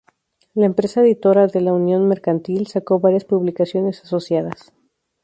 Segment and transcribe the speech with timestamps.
[0.55, 4.73] La empresa editora de "La Unión Mercantil" sacó varias publicaciones asociadas.